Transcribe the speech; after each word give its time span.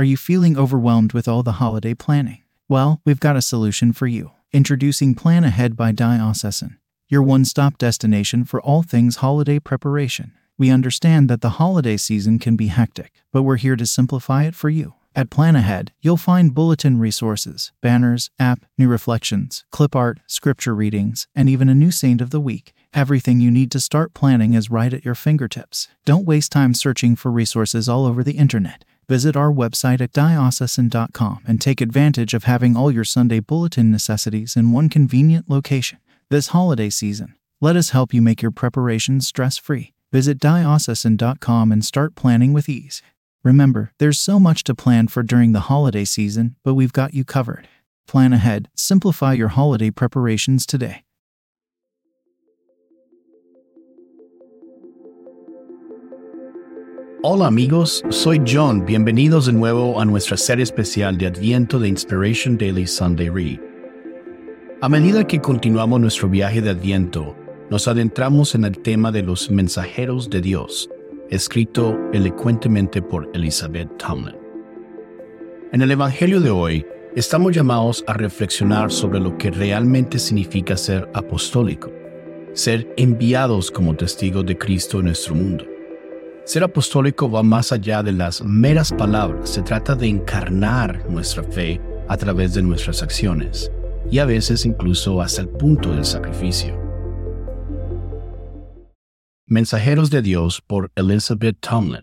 Are 0.00 0.12
you 0.12 0.16
feeling 0.16 0.56
overwhelmed 0.56 1.12
with 1.12 1.28
all 1.28 1.42
the 1.42 1.60
holiday 1.60 1.92
planning? 1.92 2.42
Well, 2.70 3.02
we've 3.04 3.20
got 3.20 3.36
a 3.36 3.42
solution 3.42 3.92
for 3.92 4.06
you. 4.06 4.30
Introducing 4.50 5.14
Plan 5.14 5.44
Ahead 5.44 5.76
by 5.76 5.92
Diocesan, 5.92 6.78
your 7.10 7.22
one 7.22 7.44
stop 7.44 7.76
destination 7.76 8.46
for 8.46 8.62
all 8.62 8.82
things 8.82 9.16
holiday 9.16 9.58
preparation. 9.58 10.32
We 10.56 10.70
understand 10.70 11.28
that 11.28 11.42
the 11.42 11.58
holiday 11.60 11.98
season 11.98 12.38
can 12.38 12.56
be 12.56 12.68
hectic, 12.68 13.12
but 13.30 13.42
we're 13.42 13.58
here 13.58 13.76
to 13.76 13.84
simplify 13.84 14.44
it 14.44 14.54
for 14.54 14.70
you. 14.70 14.94
At 15.14 15.28
Plan 15.28 15.54
Ahead, 15.54 15.92
you'll 16.00 16.16
find 16.16 16.54
bulletin 16.54 16.98
resources, 16.98 17.70
banners, 17.82 18.30
app, 18.38 18.64
new 18.78 18.88
reflections, 18.88 19.66
clip 19.70 19.94
art, 19.94 20.20
scripture 20.26 20.74
readings, 20.74 21.28
and 21.34 21.46
even 21.50 21.68
a 21.68 21.74
new 21.74 21.90
saint 21.90 22.22
of 22.22 22.30
the 22.30 22.40
week. 22.40 22.72
Everything 22.94 23.42
you 23.42 23.50
need 23.50 23.70
to 23.72 23.80
start 23.80 24.14
planning 24.14 24.54
is 24.54 24.70
right 24.70 24.94
at 24.94 25.04
your 25.04 25.14
fingertips. 25.14 25.88
Don't 26.06 26.24
waste 26.24 26.52
time 26.52 26.72
searching 26.72 27.16
for 27.16 27.30
resources 27.30 27.86
all 27.86 28.06
over 28.06 28.24
the 28.24 28.38
internet. 28.38 28.82
Visit 29.10 29.34
our 29.34 29.50
website 29.50 30.00
at 30.00 30.12
diocesan.com 30.12 31.42
and 31.44 31.60
take 31.60 31.80
advantage 31.80 32.32
of 32.32 32.44
having 32.44 32.76
all 32.76 32.92
your 32.92 33.02
Sunday 33.02 33.40
bulletin 33.40 33.90
necessities 33.90 34.54
in 34.54 34.70
one 34.70 34.88
convenient 34.88 35.50
location. 35.50 35.98
This 36.28 36.54
holiday 36.54 36.90
season, 36.90 37.34
let 37.60 37.74
us 37.74 37.90
help 37.90 38.14
you 38.14 38.22
make 38.22 38.40
your 38.40 38.52
preparations 38.52 39.26
stress 39.26 39.58
free. 39.58 39.94
Visit 40.12 40.38
diocesan.com 40.38 41.72
and 41.72 41.84
start 41.84 42.14
planning 42.14 42.52
with 42.52 42.68
ease. 42.68 43.02
Remember, 43.42 43.90
there's 43.98 44.16
so 44.16 44.38
much 44.38 44.62
to 44.62 44.76
plan 44.76 45.08
for 45.08 45.24
during 45.24 45.50
the 45.50 45.66
holiday 45.72 46.04
season, 46.04 46.54
but 46.62 46.74
we've 46.74 46.92
got 46.92 47.12
you 47.12 47.24
covered. 47.24 47.66
Plan 48.06 48.32
ahead, 48.32 48.68
simplify 48.76 49.32
your 49.32 49.48
holiday 49.48 49.90
preparations 49.90 50.64
today. 50.64 51.02
Hola 57.22 57.48
amigos, 57.48 58.02
soy 58.08 58.40
John. 58.46 58.86
Bienvenidos 58.86 59.44
de 59.44 59.52
nuevo 59.52 60.00
a 60.00 60.06
nuestra 60.06 60.38
serie 60.38 60.62
especial 60.62 61.18
de 61.18 61.26
Adviento 61.26 61.78
de 61.78 61.86
Inspiration 61.86 62.56
Daily 62.56 62.86
Sunday 62.86 63.28
Read. 63.28 63.60
A 64.80 64.88
medida 64.88 65.26
que 65.26 65.38
continuamos 65.38 66.00
nuestro 66.00 66.30
viaje 66.30 66.62
de 66.62 66.70
Adviento, 66.70 67.36
nos 67.68 67.86
adentramos 67.88 68.54
en 68.54 68.64
el 68.64 68.78
tema 68.78 69.12
de 69.12 69.22
los 69.22 69.50
mensajeros 69.50 70.30
de 70.30 70.40
Dios, 70.40 70.88
escrito 71.28 71.94
elocuentemente 72.14 73.02
por 73.02 73.30
Elizabeth 73.34 73.94
Tomlin. 73.98 74.38
En 75.72 75.82
el 75.82 75.90
Evangelio 75.90 76.40
de 76.40 76.48
hoy, 76.48 76.86
estamos 77.16 77.54
llamados 77.54 78.02
a 78.06 78.14
reflexionar 78.14 78.90
sobre 78.90 79.20
lo 79.20 79.36
que 79.36 79.50
realmente 79.50 80.18
significa 80.18 80.74
ser 80.74 81.06
apostólico, 81.12 81.92
ser 82.54 82.90
enviados 82.96 83.70
como 83.70 83.94
testigos 83.94 84.46
de 84.46 84.56
Cristo 84.56 85.00
en 85.00 85.04
nuestro 85.04 85.34
mundo. 85.34 85.66
Ser 86.50 86.64
apostólico 86.64 87.30
va 87.30 87.44
más 87.44 87.70
allá 87.70 88.02
de 88.02 88.10
las 88.10 88.42
meras 88.42 88.90
palabras, 88.90 89.50
se 89.50 89.62
trata 89.62 89.94
de 89.94 90.08
encarnar 90.08 91.08
nuestra 91.08 91.44
fe 91.44 91.80
a 92.08 92.16
través 92.16 92.54
de 92.54 92.60
nuestras 92.60 93.04
acciones 93.04 93.70
y 94.10 94.18
a 94.18 94.24
veces 94.24 94.66
incluso 94.66 95.22
hasta 95.22 95.42
el 95.42 95.48
punto 95.48 95.92
del 95.92 96.04
sacrificio. 96.04 96.76
Mensajeros 99.46 100.10
de 100.10 100.22
Dios 100.22 100.60
por 100.60 100.90
Elizabeth 100.96 101.56
Tomlin. 101.60 102.02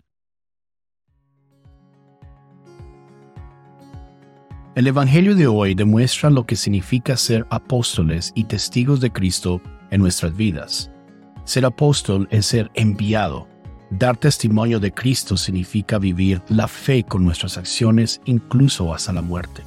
El 4.74 4.86
Evangelio 4.86 5.34
de 5.34 5.46
hoy 5.46 5.74
demuestra 5.74 6.30
lo 6.30 6.46
que 6.46 6.56
significa 6.56 7.18
ser 7.18 7.46
apóstoles 7.50 8.32
y 8.34 8.44
testigos 8.44 9.02
de 9.02 9.12
Cristo 9.12 9.60
en 9.90 10.00
nuestras 10.00 10.34
vidas. 10.34 10.90
Ser 11.44 11.66
apóstol 11.66 12.26
es 12.30 12.46
ser 12.46 12.70
enviado, 12.72 13.46
Dar 13.90 14.18
testimonio 14.18 14.80
de 14.80 14.92
Cristo 14.92 15.36
significa 15.38 15.98
vivir 15.98 16.42
la 16.48 16.68
fe 16.68 17.04
con 17.04 17.24
nuestras 17.24 17.56
acciones 17.56 18.20
incluso 18.26 18.92
hasta 18.92 19.14
la 19.14 19.22
muerte. 19.22 19.62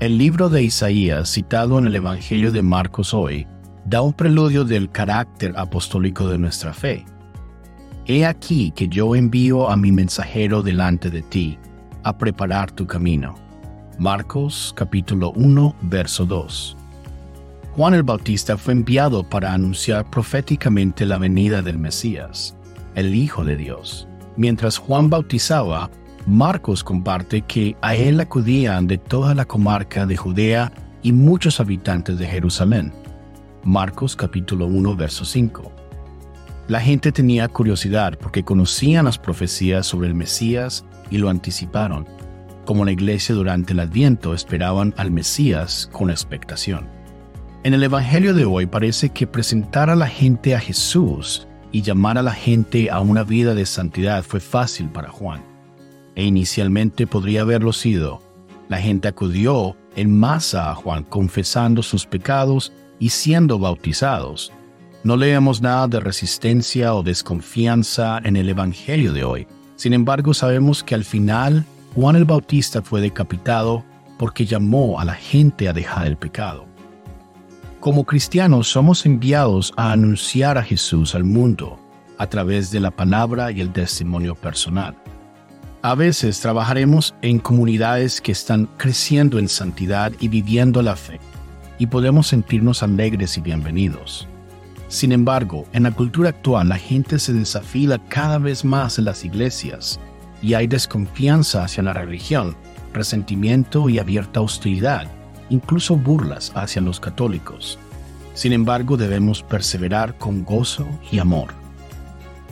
El 0.00 0.16
libro 0.16 0.48
de 0.48 0.62
Isaías, 0.62 1.28
citado 1.28 1.78
en 1.78 1.86
el 1.86 1.96
Evangelio 1.96 2.50
de 2.50 2.62
Marcos 2.62 3.12
hoy, 3.12 3.46
da 3.84 4.00
un 4.00 4.14
preludio 4.14 4.64
del 4.64 4.90
carácter 4.90 5.52
apostólico 5.56 6.26
de 6.28 6.38
nuestra 6.38 6.72
fe. 6.72 7.04
He 8.06 8.24
aquí 8.24 8.72
que 8.74 8.88
yo 8.88 9.14
envío 9.14 9.70
a 9.70 9.76
mi 9.76 9.92
mensajero 9.92 10.62
delante 10.62 11.10
de 11.10 11.20
ti, 11.22 11.58
a 12.04 12.16
preparar 12.16 12.70
tu 12.70 12.86
camino. 12.86 13.34
Marcos 13.98 14.72
capítulo 14.74 15.32
1, 15.32 15.76
verso 15.82 16.24
2. 16.24 16.76
Juan 17.76 17.94
el 17.94 18.02
Bautista 18.02 18.56
fue 18.56 18.72
enviado 18.72 19.28
para 19.28 19.52
anunciar 19.52 20.08
proféticamente 20.10 21.04
la 21.04 21.18
venida 21.18 21.60
del 21.60 21.78
Mesías 21.78 22.56
el 22.94 23.14
Hijo 23.14 23.44
de 23.44 23.56
Dios. 23.56 24.08
Mientras 24.36 24.78
Juan 24.78 25.10
bautizaba, 25.10 25.90
Marcos 26.26 26.84
comparte 26.84 27.42
que 27.42 27.76
a 27.82 27.94
él 27.94 28.20
acudían 28.20 28.86
de 28.86 28.98
toda 28.98 29.34
la 29.34 29.44
comarca 29.44 30.06
de 30.06 30.16
Judea 30.16 30.72
y 31.02 31.12
muchos 31.12 31.58
habitantes 31.58 32.18
de 32.18 32.26
Jerusalén. 32.26 32.92
Marcos 33.64 34.14
capítulo 34.14 34.66
1 34.66 34.96
verso 34.96 35.24
5. 35.24 35.72
La 36.68 36.80
gente 36.80 37.10
tenía 37.10 37.48
curiosidad 37.48 38.16
porque 38.18 38.44
conocían 38.44 39.04
las 39.04 39.18
profecías 39.18 39.86
sobre 39.86 40.08
el 40.08 40.14
Mesías 40.14 40.84
y 41.10 41.18
lo 41.18 41.28
anticiparon, 41.28 42.06
como 42.64 42.84
la 42.84 42.92
iglesia 42.92 43.34
durante 43.34 43.72
el 43.72 43.80
Adviento 43.80 44.32
esperaban 44.32 44.94
al 44.96 45.10
Mesías 45.10 45.90
con 45.92 46.08
expectación. 46.10 46.88
En 47.64 47.74
el 47.74 47.82
Evangelio 47.82 48.32
de 48.32 48.44
hoy 48.44 48.66
parece 48.66 49.10
que 49.10 49.26
presentar 49.26 49.90
a 49.90 49.96
la 49.96 50.06
gente 50.06 50.54
a 50.54 50.60
Jesús 50.60 51.46
y 51.72 51.82
llamar 51.82 52.18
a 52.18 52.22
la 52.22 52.32
gente 52.32 52.90
a 52.90 53.00
una 53.00 53.24
vida 53.24 53.54
de 53.54 53.66
santidad 53.66 54.22
fue 54.22 54.40
fácil 54.40 54.88
para 54.90 55.08
Juan. 55.08 55.42
E 56.14 56.24
inicialmente 56.24 57.06
podría 57.06 57.40
haberlo 57.40 57.72
sido. 57.72 58.22
La 58.68 58.78
gente 58.78 59.08
acudió 59.08 59.76
en 59.96 60.16
masa 60.16 60.70
a 60.70 60.74
Juan 60.74 61.04
confesando 61.04 61.82
sus 61.82 62.06
pecados 62.06 62.72
y 62.98 63.08
siendo 63.08 63.58
bautizados. 63.58 64.52
No 65.04 65.16
leemos 65.16 65.60
nada 65.60 65.88
de 65.88 66.00
resistencia 66.00 66.94
o 66.94 67.02
desconfianza 67.02 68.20
en 68.22 68.36
el 68.36 68.48
Evangelio 68.48 69.12
de 69.12 69.24
hoy. 69.24 69.46
Sin 69.74 69.94
embargo, 69.94 70.32
sabemos 70.32 70.84
que 70.84 70.94
al 70.94 71.04
final 71.04 71.64
Juan 71.94 72.16
el 72.16 72.24
Bautista 72.24 72.82
fue 72.82 73.00
decapitado 73.00 73.84
porque 74.18 74.46
llamó 74.46 75.00
a 75.00 75.04
la 75.04 75.14
gente 75.14 75.68
a 75.68 75.72
dejar 75.72 76.06
el 76.06 76.16
pecado. 76.16 76.71
Como 77.82 78.04
cristianos 78.04 78.68
somos 78.68 79.04
enviados 79.06 79.74
a 79.76 79.90
anunciar 79.90 80.56
a 80.56 80.62
Jesús 80.62 81.16
al 81.16 81.24
mundo 81.24 81.80
a 82.16 82.28
través 82.28 82.70
de 82.70 82.78
la 82.78 82.92
palabra 82.92 83.50
y 83.50 83.60
el 83.60 83.72
testimonio 83.72 84.36
personal. 84.36 84.96
A 85.82 85.96
veces 85.96 86.38
trabajaremos 86.38 87.12
en 87.22 87.40
comunidades 87.40 88.20
que 88.20 88.30
están 88.30 88.66
creciendo 88.76 89.40
en 89.40 89.48
santidad 89.48 90.12
y 90.20 90.28
viviendo 90.28 90.80
la 90.80 90.94
fe, 90.94 91.18
y 91.76 91.88
podemos 91.88 92.28
sentirnos 92.28 92.84
alegres 92.84 93.36
y 93.36 93.40
bienvenidos. 93.40 94.28
Sin 94.86 95.10
embargo, 95.10 95.66
en 95.72 95.82
la 95.82 95.90
cultura 95.90 96.28
actual 96.28 96.68
la 96.68 96.78
gente 96.78 97.18
se 97.18 97.32
desafila 97.32 97.98
cada 98.08 98.38
vez 98.38 98.64
más 98.64 99.00
en 99.00 99.06
las 99.06 99.24
iglesias 99.24 99.98
y 100.40 100.54
hay 100.54 100.68
desconfianza 100.68 101.64
hacia 101.64 101.82
la 101.82 101.94
religión, 101.94 102.54
resentimiento 102.92 103.88
y 103.88 103.98
abierta 103.98 104.40
hostilidad 104.40 105.10
incluso 105.52 105.96
burlas 105.96 106.50
hacia 106.54 106.80
los 106.82 106.98
católicos. 106.98 107.78
Sin 108.34 108.52
embargo, 108.52 108.96
debemos 108.96 109.42
perseverar 109.42 110.16
con 110.16 110.44
gozo 110.44 110.86
y 111.10 111.18
amor. 111.18 111.48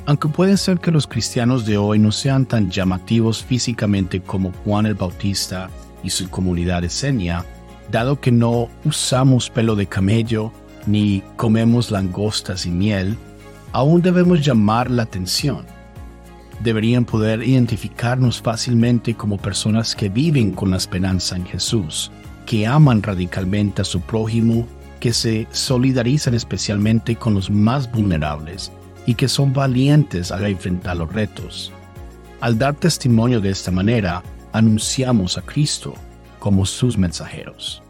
Aunque 0.07 0.29
puede 0.29 0.57
ser 0.57 0.79
que 0.81 0.91
los 0.91 1.07
cristianos 1.07 1.65
de 1.65 1.79
hoy 1.79 1.99
no 1.99 2.13
sean 2.13 2.45
tan 2.45 2.71
llamativos 2.71 3.43
físicamente 3.43 4.21
como 4.21 4.53
Juan 4.65 4.87
el 4.87 4.95
Bautista 4.95 5.71
y 6.03 6.11
su 6.11 6.29
comunidad 6.29 6.85
esenia, 6.85 7.45
dado 7.91 8.21
que 8.21 8.33
no 8.33 8.69
usamos 8.85 9.49
pelo 9.49 9.77
de 9.77 9.87
camello 9.87 10.53
ni 10.87 11.23
comemos 11.37 11.91
langostas 11.91 12.67
y 12.67 12.71
miel, 12.71 13.17
aún 13.73 14.03
debemos 14.03 14.45
llamar 14.45 14.91
la 14.91 15.05
atención. 15.05 15.65
Deberían 16.63 17.07
poder 17.07 17.43
identificarnos 17.43 18.43
fácilmente 18.43 19.15
como 19.15 19.39
personas 19.39 19.95
que 19.95 20.11
viven 20.11 20.53
con 20.53 20.71
la 20.71 20.77
esperanza 20.77 21.37
en 21.37 21.47
Jesús 21.47 22.11
que 22.47 22.67
aman 22.67 23.03
radicalmente 23.03 23.83
a 23.83 23.85
su 23.85 24.01
prójimo, 24.01 24.67
que 24.99 25.13
se 25.13 25.47
solidarizan 25.51 26.35
especialmente 26.35 27.17
con 27.17 27.35
los 27.35 27.51
más 27.51 27.91
vulnerables 27.91 28.71
y 29.07 29.15
que 29.15 29.29
son 29.29 29.53
valientes 29.53 30.31
al 30.31 30.47
enfrentar 30.47 30.97
los 30.97 31.13
retos. 31.13 31.73
Al 32.41 32.59
dar 32.59 32.75
testimonio 32.75 33.41
de 33.41 33.51
esta 33.51 33.71
manera, 33.71 34.23
anunciamos 34.53 35.39
a 35.39 35.43
Cristo 35.43 35.95
como 36.39 36.67
sus 36.67 36.97
mensajeros. 36.97 37.83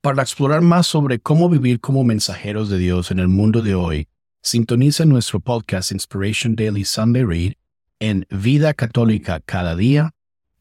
Para 0.00 0.22
explorar 0.22 0.60
más 0.60 0.86
sobre 0.86 1.18
cómo 1.18 1.48
vivir 1.48 1.80
como 1.80 2.04
mensajeros 2.04 2.68
de 2.68 2.76
Dios 2.78 3.10
en 3.10 3.20
el 3.20 3.28
mundo 3.28 3.62
de 3.62 3.74
hoy, 3.74 4.06
sintoniza 4.42 5.06
nuestro 5.06 5.40
podcast 5.40 5.92
Inspiration 5.92 6.54
Daily 6.54 6.84
Sunday 6.84 7.24
Read 7.24 7.52
en 8.00 8.26
Vida 8.28 8.74
Católica 8.74 9.40
Cada 9.40 9.74
Día 9.74 10.13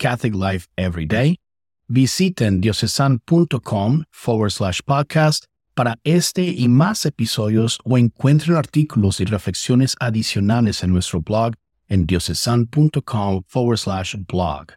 Catholic 0.03 0.35
Life 0.35 0.67
Every 0.75 1.05
Day. 1.05 1.37
Visiten 1.87 2.59
diocesan.com 2.59 4.03
forward 4.11 4.51
slash 4.51 4.81
podcast 4.85 5.45
para 5.75 5.97
este 6.03 6.43
y 6.43 6.67
más 6.67 7.05
episodios 7.05 7.79
o 7.85 7.97
encuentren 7.97 8.57
artículos 8.57 9.21
y 9.21 9.25
reflexiones 9.25 9.95
adicionales 10.01 10.83
en 10.83 10.91
nuestro 10.91 11.21
blog 11.21 11.53
en 11.87 12.05
diocesan.com 12.05 13.43
forward 13.47 13.77
slash 13.77 14.15
blog. 14.27 14.73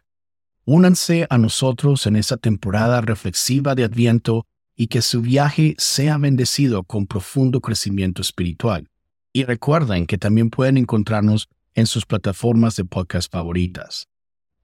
Únanse 0.63 1.27
a 1.29 1.37
nosotros 1.37 2.07
en 2.07 2.15
esta 2.15 2.37
temporada 2.37 3.01
reflexiva 3.01 3.75
de 3.75 3.83
Adviento 3.83 4.45
y 4.77 4.87
que 4.87 5.01
su 5.01 5.21
viaje 5.21 5.75
sea 5.77 6.17
bendecido 6.17 6.83
con 6.83 7.05
profundo 7.05 7.59
crecimiento 7.59 8.21
espiritual. 8.21 8.87
Y 9.33 9.43
recuerden 9.43 10.05
que 10.05 10.17
también 10.17 10.49
pueden 10.49 10.77
encontrarnos 10.77 11.49
en 11.75 11.85
sus 11.85 12.05
plataformas 12.05 12.77
de 12.77 12.85
podcast 12.85 13.29
favoritas. 13.29 14.07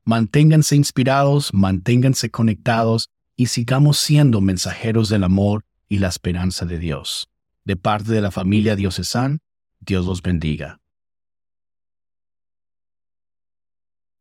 Manténganse 0.06 0.76
inspirados, 0.76 1.54
manténganse 1.54 2.30
conectados 2.30 3.10
y 3.38 3.46
sigamos 3.48 3.98
siendo 3.98 4.42
mensajeros 4.42 5.08
del 5.08 5.24
amor 5.24 5.64
y 5.88 6.00
la 6.00 6.10
esperanza 6.10 6.66
de 6.66 6.78
Dios. 6.78 7.30
De 7.64 7.78
parte 7.78 8.12
de 8.12 8.20
la 8.20 8.30
familia 8.30 8.76
Diocesan, 8.76 9.40
Dios 9.80 10.06
los 10.06 10.22
bendiga. 10.22 10.83